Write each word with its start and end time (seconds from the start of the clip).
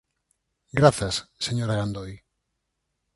Grazas, 0.79 1.15
señora 1.47 1.77
Gandoi. 1.79 2.11